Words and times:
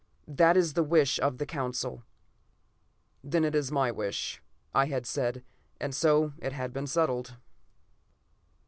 That 0.27 0.57
is 0.57 0.73
the 0.73 0.81
wish 0.81 1.19
of 1.19 1.37
the 1.37 1.45
Council." 1.45 2.01
"Then 3.23 3.43
it 3.45 3.53
is 3.53 3.71
my 3.71 3.91
wish," 3.91 4.41
I 4.73 4.85
had 4.87 5.05
said, 5.05 5.43
and 5.79 5.93
so 5.93 6.33
it 6.41 6.53
had 6.53 6.73
been 6.73 6.87
settled. 6.87 7.37